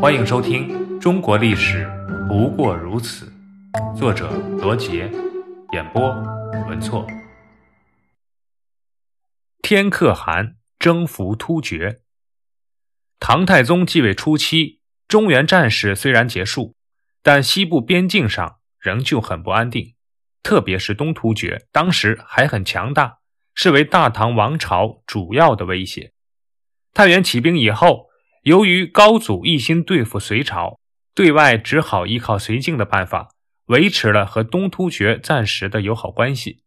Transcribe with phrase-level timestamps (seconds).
[0.00, 1.84] 欢迎收听《中国历史
[2.28, 3.32] 不过如此》，
[3.98, 5.10] 作者罗杰，
[5.72, 6.08] 演播
[6.68, 7.04] 文措。
[9.60, 12.02] 天可汗征服突厥。
[13.18, 16.76] 唐太宗继位初期，中原战事虽然结束，
[17.24, 19.96] 但西部边境上仍旧很不安定，
[20.44, 23.18] 特别是东突厥，当时还很强大，
[23.52, 26.12] 视为大唐王朝主要的威胁。
[26.94, 28.07] 太原起兵以后。
[28.42, 30.78] 由于高祖一心对付隋朝，
[31.14, 33.28] 对外只好依靠绥靖的办法，
[33.66, 36.62] 维持了和东突厥暂时的友好关系。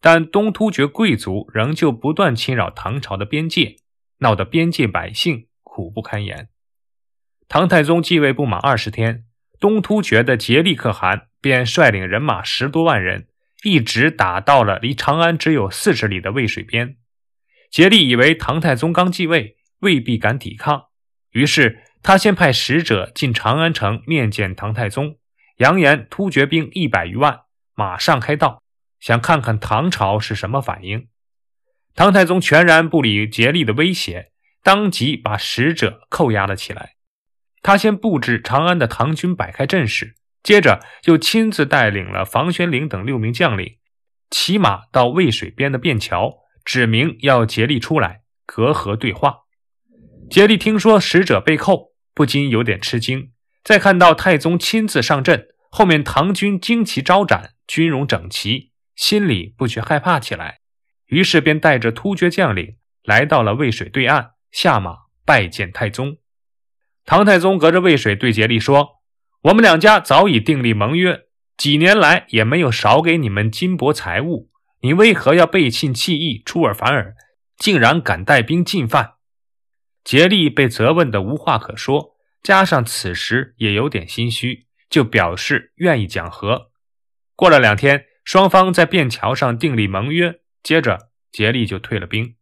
[0.00, 3.76] 但东突厥贵族仍旧不断侵扰唐朝的边界，
[4.18, 6.50] 闹得边界百姓苦不堪言。
[7.48, 9.24] 唐太宗继位不满二十天，
[9.58, 13.28] 东突厥的颉利可汗便率领人马十多万人，
[13.64, 16.96] 一直打到了离长安只有四十里的渭水边。
[17.72, 20.85] 颉利以为唐太宗刚继位，未必敢抵抗。
[21.36, 25.18] 于是，他先派使者进长安城面见唐太宗，
[25.58, 27.40] 扬言突厥兵一百余万，
[27.74, 28.62] 马上开道，
[29.00, 31.08] 想看看唐朝是什么反应。
[31.94, 34.30] 唐太宗全然不理竭力的威胁，
[34.62, 36.94] 当即把使者扣押了起来。
[37.60, 43.76] 他先布置长安的唐军摆开阵势，接着就亲自带领了房玄龄等六名将领，
[44.30, 49.45] 骑马到渭水边的便桥，指明要竭力出来隔河对话。
[50.28, 53.30] 竭力听说使者被扣，不禁有点吃惊。
[53.62, 60.58] 再看到太宗亲自上阵，后面唐军旌旗招展，军容整齐，心里不觉害怕起来。
[61.06, 66.16] 于是便带着突厥将领来到了渭水对岸，下马拜见太宗。
[67.04, 69.00] 唐太宗隔着渭水对竭力说
[69.42, 71.20] ：“我们两家早已订立盟约，
[71.56, 77.14] 几年来也没有少给你们金帛财物，你为何要背信弃义、出尔反尔，
[77.56, 79.12] 竟然敢带兵进犯？”
[80.06, 86.70] 竭力被责问的无话可说，加上此时也有点心虚，就表示愿意讲和。
[87.34, 92.36] 过了两天，双方在便桥上订立盟约，接着竭力就退了兵。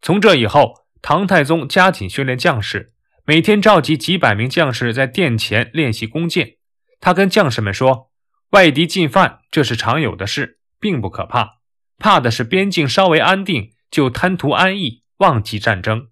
[0.00, 2.94] 从这以后，唐太宗加紧训练将士，
[3.26, 6.56] 每天召集几百名将士在殿前练习弓箭。
[6.98, 8.10] 他跟将士们说
[8.52, 11.58] ：“外敌进犯，这是常有的事，并不可怕，
[11.98, 16.08] 怕的是边境稍微安定，就贪图安逸，忘记战争。”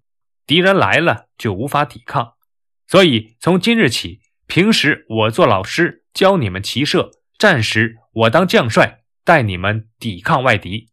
[0.49, 2.33] 敌人来了就无法抵抗，
[2.87, 10.89] 所以从今日起，平时我做老师教你们骑射，战时我当将帅带你们抵抗外敌。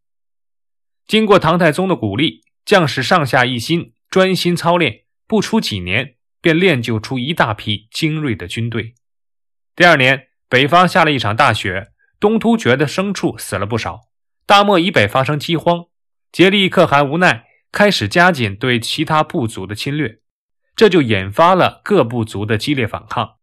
[1.07, 8.93] 经过唐太宗的鼓励，将士上下一心，专心操练，不出几年便练就出一大批精锐的军队。
[9.75, 14.03] 第二年，北方下了一场大雪，东突厥的牲畜死了不少，
[14.45, 15.87] 大漠以北发生饥荒，
[16.31, 17.46] 竭力可汗无奈。
[17.77, 20.21] 开始加紧对其他部族的侵略，
[20.75, 23.35] 这就引发了各部族的激烈反抗。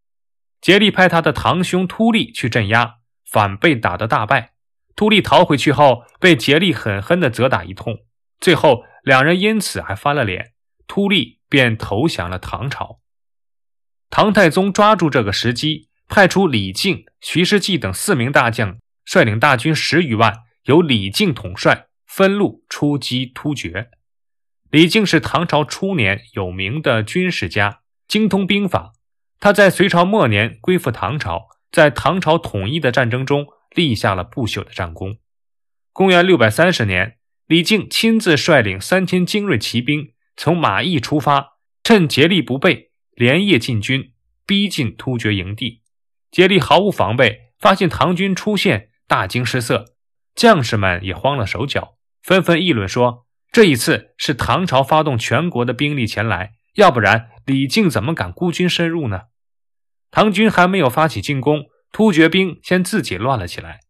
[0.59, 2.95] 竭力派他的堂兄突利去镇压，
[3.29, 4.53] 反被打得大败。
[4.95, 7.99] 突利逃回去后，被竭力狠狠地责打一通，
[8.39, 10.53] 最后两人因此还翻了脸，
[10.88, 13.01] 突利便投降了唐朝。
[14.09, 20.33] 唐太宗抓住这个时机，派出李靖、徐世绩等四名大将，率领大军十余万，
[20.63, 23.91] 由李靖统帅，分路出击突厥。
[24.73, 28.94] 李靖是唐朝初年有名的军事家，精通兵法。
[29.39, 33.45] 他在隋朝末年归附唐朝，在唐朝统一的战争中
[33.75, 35.17] 立下了不朽的战功。
[35.91, 44.13] 公元六百三十年，李靖亲自率领三千精锐骑兵从马邑出发，趁竭力不备，连夜进军，
[44.47, 45.84] 逼近突厥营地。
[46.31, 49.94] 竭力毫无防备，发现唐军出现，大惊失色，
[50.34, 53.28] 将士们也慌了手脚，纷纷议论说。
[53.53, 59.25] 这一次是唐朝发动全国的兵力前来，要不然李靖怎么敢孤军深入呢？
[60.09, 63.81] 唐军还没有发起进攻，突厥兵先自己乱了起来。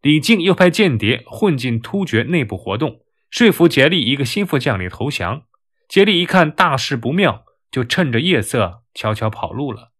[0.00, 5.42] 李靖又派间谍混进突厥内部活动，说服竭力一个心腹将领投降。
[5.86, 9.92] 竭力一看大事不妙，就趁着夜色悄悄跑路了。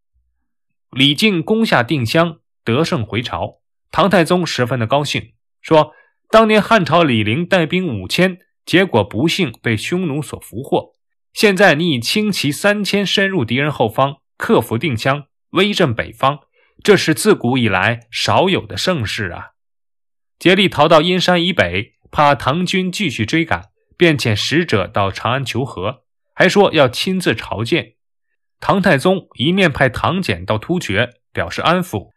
[0.91, 3.61] 李靖攻下定襄，得胜回朝，
[3.91, 5.93] 唐太宗十分的高兴，说
[6.31, 10.95] ：“当年汉朝李陵带兵五千。”结果不幸被匈奴所俘获。
[11.33, 16.41] 现在你以轻骑三千深入敌人后方，克服定襄，威震北方，
[16.83, 19.51] 这是自古以来少有的盛世啊！
[20.39, 27.95] 竭力逃到阴山以北，怕唐军继续追赶，便遣使者到长安求和，还说要亲自朝见。
[28.61, 32.11] 唐太宗一面派唐俭到突厥表示安抚，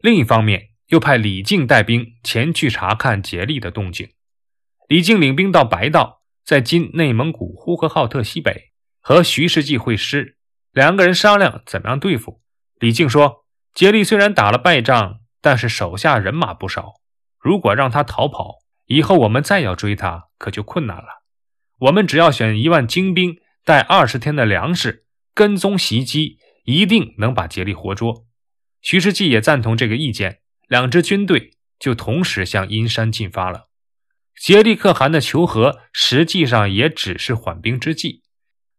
[0.00, 4.10] 另一方面又派李靖带兵前去查看竭力的动静。
[4.86, 10.36] 李靖领兵到白道，在今内蒙古呼和浩特西北，和徐世绩会师。
[10.72, 12.42] 两个人商量怎么样对付。
[12.78, 16.94] 李靖说：“竭力虽然打了败仗，但是手下人马不少，
[17.38, 21.24] 如果让他逃跑，以后我们再要追他，可就困难了。
[21.78, 28.26] 我们只要选一万精兵，带二十天的粮食，跟踪袭击，一定能把竭力活捉。”
[28.82, 33.68] 徐世绩也赞同这个意见，两支军队就同时向阴山进发了。
[34.40, 38.22] 竭力可汗的求和，实际上也只是缓兵之计，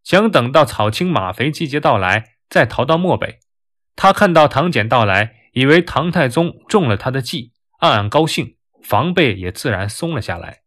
[0.03, 3.39] 想等到草青马肥季节到来，再逃到漠北。
[3.95, 10.59] 他看到唐俭到来，以为唐太宗中了他的计，暗暗高兴，防备也自然松了下来。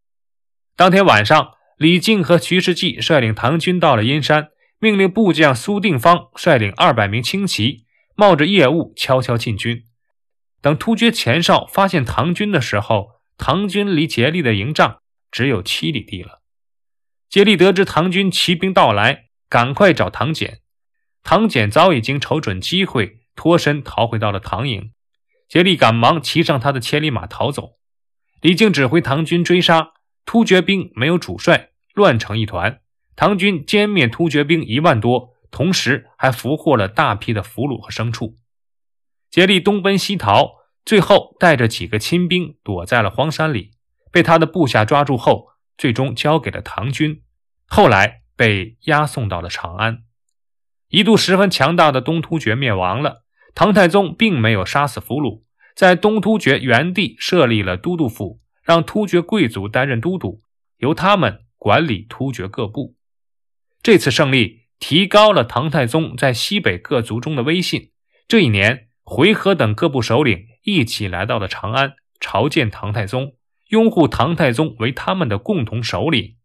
[0.75, 4.49] 当天晚上，李靖和徐世绩率领唐军到了阴山，
[4.79, 7.85] 命令部将苏定方率领二百名轻骑，
[8.15, 9.83] 冒着夜雾悄悄进军。
[10.61, 15.01] 等突厥前哨发现唐军的时候，唐军离竭力的营帐
[15.31, 16.41] 只有七里地了。
[17.29, 20.59] 竭力得知唐军骑兵到来，赶快找唐俭。
[21.23, 24.91] 唐俭早已经瞅准机会，脱身逃回到了唐营。
[25.47, 27.77] 竭力赶忙骑上他的千里马逃走。
[28.41, 29.93] 李靖指挥唐军追杀，
[30.25, 32.81] 突厥兵没有主帅，乱成一团。
[33.15, 38.37] 唐军歼灭突厥兵一万多，同时还俘获了大批的俘虏和牲畜。
[39.31, 40.58] 竭力东奔西逃。
[40.89, 43.73] 最后带着几个亲兵躲在了荒山里，
[44.11, 47.21] 被他的部下抓住后，最终交给了唐军。
[47.67, 49.99] 后来被押送到了长安。
[50.87, 55.43] 一度十分强大的东突厥灭亡了，唐太宗并没有杀死俘虏，
[55.75, 60.41] 在东突厥原地设立了都督府，让突厥贵族担任都督，
[60.77, 62.95] 由他们管理突厥各部。
[63.83, 67.91] 这次胜利提高了唐太宗在西北各族中的威信。
[68.27, 68.87] 这一年。
[69.11, 73.35] 回纥等各部首领一起来到了长安，朝见唐太宗，
[73.67, 76.37] 拥护唐太宗为他们的共同首领，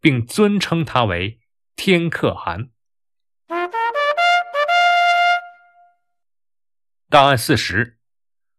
[0.00, 1.40] 并尊称他为
[1.74, 2.68] 天可汗。
[7.08, 7.98] 档案四十，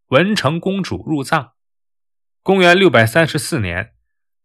[0.07, 1.53] 文成公主入藏。
[2.43, 3.93] 公元六百三十四年，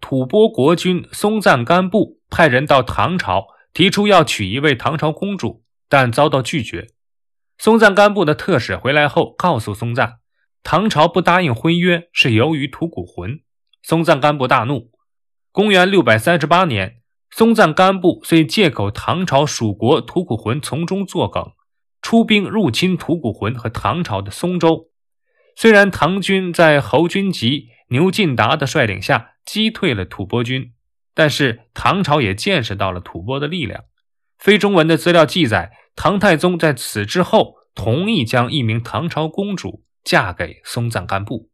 [0.01, 6.89] 吐蕃国君松赞干布派人到唐朝，提出要娶一位唐朝公主，但遭到拒绝。
[7.59, 10.21] 松赞干布的特使回来后，告诉松赞，
[10.71, 13.41] 唐朝不答应婚约是由于吐谷浑。
[13.83, 14.91] 松赞干布大怒。
[15.51, 17.01] 公元六百三十八年，
[17.31, 21.53] 松赞干布遂借口唐朝属国吐谷浑从中作梗，
[22.03, 24.91] 出兵入侵吐谷浑和唐朝的松州。
[25.57, 30.75] 虽然唐军在侯君集、牛进达的率领下击退了吐蕃军，
[31.15, 33.85] 但是唐朝也见识到了吐蕃的力量。
[34.39, 35.73] 非中文的资料记载。
[35.97, 41.51] 唐太宗在此之后同意将一名唐朝公主嫁给松赞干布。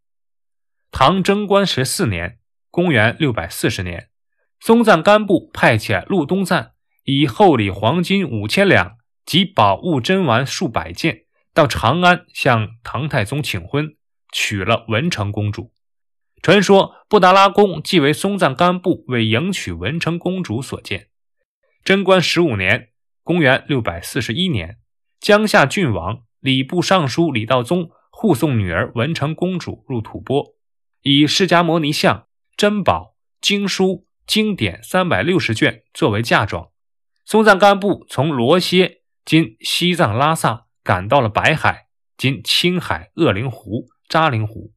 [0.93, 2.39] 唐贞观十四年
[2.71, 4.11] （公元640年），
[4.63, 8.97] 松赞干布派遣陆东赞以厚礼黄金五千两
[9.27, 13.97] 及宝物珍玩数百件到长安向唐太宗请婚，
[14.31, 15.73] 娶了文成公主。
[16.41, 21.09] 传说布达拉宫即为松赞干布为迎娶文成公主所建。
[21.83, 22.91] 贞观十五年。
[23.25, 24.77] 公元六百四十一年，
[25.19, 27.89] 江夏郡王礼部尚书李道宗
[28.25, 30.55] 护送女儿文成公主入吐蕃，
[31.03, 32.27] 以释迦牟尼像、
[32.57, 36.71] 珍宝、经书、经典三百六十卷作为嫁妆。
[37.27, 44.73] 松赞干布从罗歇（今西藏拉萨）赶到了白海（今青海鄂陵湖、扎陵湖），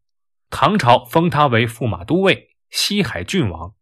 [0.51, 3.73] 唐朝封他为驸马都尉、西海郡王。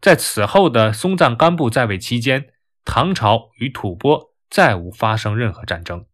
[0.00, 2.50] 在此后的松赞干布在位期间。
[2.84, 6.06] 唐朝与吐蕃再无发生任何战争。